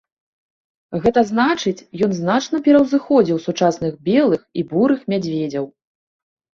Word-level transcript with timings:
Гэта 1.03 1.23
значыць 1.31 1.85
ён 2.09 2.17
значна 2.21 2.63
пераўзыходзіў 2.71 3.37
сучасных 3.47 4.03
белых 4.11 4.41
і 4.59 4.69
бурых 4.77 4.99
мядзведзяў. 5.13 5.75